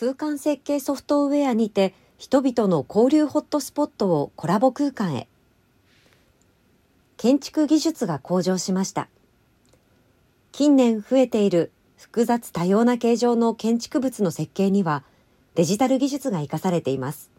[0.00, 5.28] 空間設計ソフトウェアにて人々の交流ホットスポットをコラボ空間へ。
[7.18, 9.10] 建築技術が向上しました。
[10.52, 15.04] 近年増えている複雑多様な形状の建築物の設計には
[15.54, 17.30] デジタル技術が活かされています。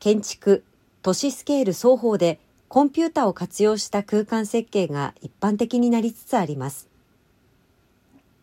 [0.00, 0.64] 建築、
[1.00, 2.38] 都市スケール双方で
[2.68, 6.88] コンピュータを活用した空間設計が一般的になりつつあります。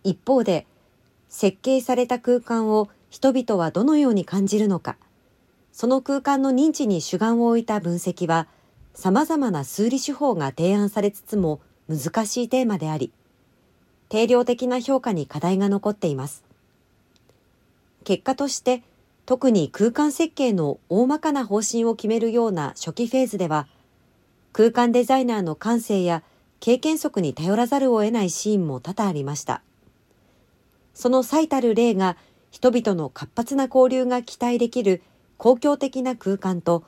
[0.04, 0.66] 一方で、
[1.30, 4.98] 設計された空間を人々はどのように感じるのか、
[5.72, 8.48] その空間の認知に主眼を置いた分析は、
[8.94, 13.12] 様々な数理手法が提案されつつも難しいテーマであり、
[14.10, 16.44] 定量的な評価に課題が残っています。
[18.04, 18.84] 結果として、
[19.26, 23.68] 特に空間設計の大まかな方針を決めるような初期フェーズでは、
[24.54, 26.24] 空間デザイナーの感性や
[26.60, 29.62] 経験則に頼らざるを得ないシーンも多々ありました。
[30.98, 32.18] その最たる例が
[32.50, 35.04] 人々の活発な交流が期待できる
[35.38, 36.86] 公共的な空間と、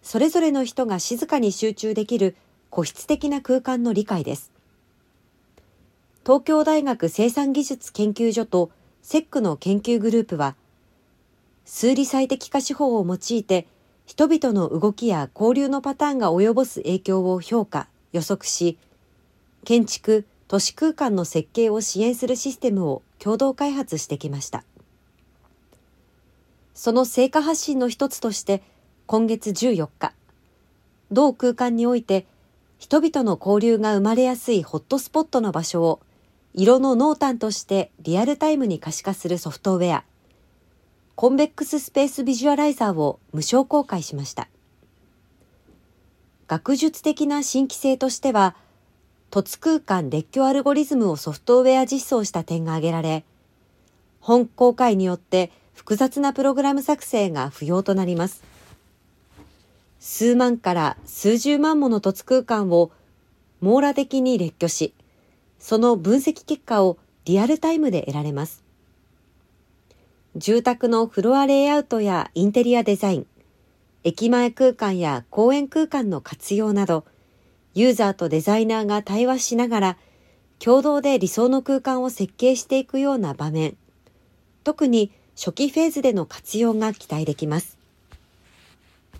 [0.00, 2.36] それぞれの人が静かに集中できる
[2.70, 4.50] 個室的な空間の理解です。
[6.24, 8.70] 東京大学生産技術研究所と
[9.02, 10.56] セックの研究グループは、
[11.66, 13.66] 数理最適化手法を用いて、
[14.06, 18.78] 人々の動きや交流のパターンが及ぼす影響を評価、予測し、
[19.66, 24.64] 建築、都市空間の設計を支援するシステムを共同開発してきました。
[26.74, 28.62] その成果発信の一つとして、
[29.06, 30.12] 今月14日、
[31.10, 32.26] 同空間において、
[32.78, 36.00] 人々の交流が生まれやすいホットスポットの場所を、
[36.52, 40.04] 色の濃淡としてリアルタイムに可視化するソフトウェア、
[41.14, 44.48] コンベックススペースビジュアライザーを無償公開しました。
[46.46, 48.54] 学術的な新規性としては、
[49.34, 53.24] 凸空間列挙アルゴリズムをソフトウェア実装した点が挙げられ、
[54.20, 58.44] 本公開によって複雑なプログラム作成が不要となります。
[59.98, 62.92] 数万から数十万もの凸空間を
[63.60, 64.94] 網羅的に列挙し、
[65.58, 68.62] その分析結果をリアルタイムで得られます。
[70.36, 73.26] 住宅のフロアレイアウトやインテリアデザイン、
[74.04, 77.04] 駅前空間や公園空間の活用など、
[77.74, 79.98] ユーザーとデザイナーが対話しながら、
[80.58, 83.76] 共同で理想の空間を設計していくような場面、
[84.62, 87.83] 特に初期フェーズでの活用が期待できます。